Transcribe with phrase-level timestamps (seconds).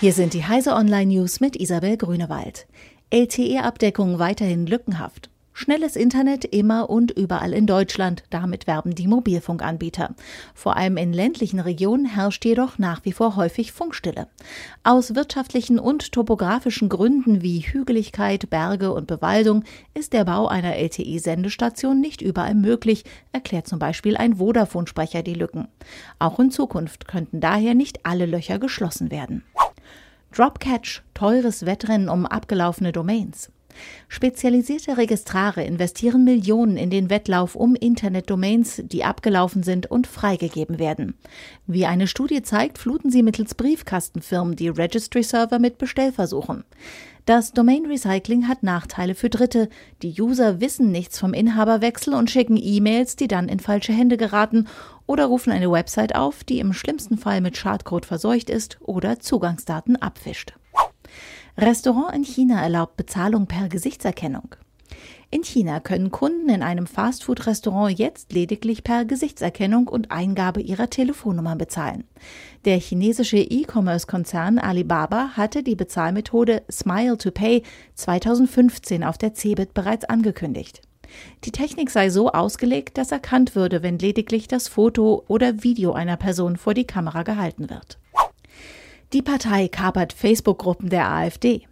[0.00, 2.66] Hier sind die Heise Online News mit Isabel Grünewald.
[3.10, 5.28] LTE-Abdeckung weiterhin lückenhaft.
[5.52, 10.14] Schnelles Internet immer und überall in Deutschland, damit werben die Mobilfunkanbieter.
[10.54, 14.28] Vor allem in ländlichen Regionen herrscht jedoch nach wie vor häufig Funkstille.
[14.84, 22.00] Aus wirtschaftlichen und topografischen Gründen wie Hügeligkeit, Berge und Bewaldung ist der Bau einer LTE-Sendestation
[22.00, 25.68] nicht überall möglich, erklärt zum Beispiel ein Vodafone-Sprecher die Lücken.
[26.18, 29.44] Auch in Zukunft könnten daher nicht alle Löcher geschlossen werden.
[30.32, 33.50] Dropcatch, teures Wettrennen um abgelaufene Domains.
[34.08, 41.14] Spezialisierte Registrare investieren Millionen in den Wettlauf um Internetdomains, die abgelaufen sind und freigegeben werden.
[41.66, 46.64] Wie eine Studie zeigt, fluten sie mittels Briefkastenfirmen die Registry-Server mit Bestellversuchen.
[47.30, 49.68] Das Domain Recycling hat Nachteile für Dritte.
[50.02, 54.66] Die User wissen nichts vom Inhaberwechsel und schicken E-Mails, die dann in falsche Hände geraten
[55.06, 59.94] oder rufen eine Website auf, die im schlimmsten Fall mit Schadcode verseucht ist oder Zugangsdaten
[59.94, 60.54] abfischt.
[61.56, 64.56] Restaurant in China erlaubt Bezahlung per Gesichtserkennung.
[65.30, 71.54] In China können Kunden in einem Fastfood-Restaurant jetzt lediglich per Gesichtserkennung und Eingabe ihrer Telefonnummer
[71.54, 72.04] bezahlen.
[72.64, 77.62] Der chinesische E-Commerce-Konzern Alibaba hatte die Bezahlmethode Smile to Pay
[77.94, 80.82] 2015 auf der CeBIT bereits angekündigt.
[81.44, 86.16] Die Technik sei so ausgelegt, dass erkannt würde, wenn lediglich das Foto oder Video einer
[86.16, 87.98] Person vor die Kamera gehalten wird.
[89.12, 91.66] Die Partei kapert Facebook-Gruppen der AfD.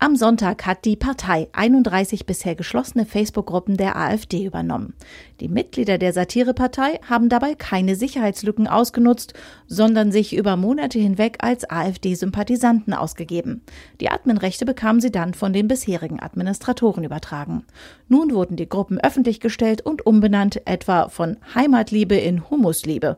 [0.00, 4.92] Am Sonntag hat die Partei 31 bisher geschlossene Facebook-Gruppen der AfD übernommen.
[5.40, 9.32] Die Mitglieder der Satirepartei haben dabei keine Sicherheitslücken ausgenutzt,
[9.66, 13.62] sondern sich über Monate hinweg als AfD-Sympathisanten ausgegeben.
[14.00, 17.64] Die Adminrechte bekamen sie dann von den bisherigen Administratoren übertragen.
[18.08, 23.16] Nun wurden die Gruppen öffentlich gestellt und umbenannt, etwa von Heimatliebe in Humusliebe.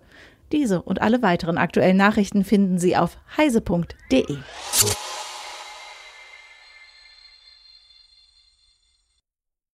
[0.53, 4.37] Diese und alle weiteren aktuellen Nachrichten finden Sie auf heise.de.